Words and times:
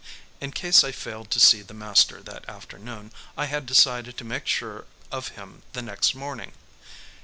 In 0.39 0.51
case 0.51 0.83
I 0.83 0.91
failed 0.91 1.29
to 1.29 1.39
see 1.39 1.61
the 1.61 1.75
master 1.75 2.23
that 2.23 2.49
afternoon 2.49 3.11
I 3.37 3.45
had 3.45 3.67
decided 3.67 4.17
to 4.17 4.23
make 4.23 4.47
sure 4.47 4.85
of 5.11 5.27
him 5.37 5.61
the 5.73 5.83
next 5.83 6.15
morning. 6.15 6.53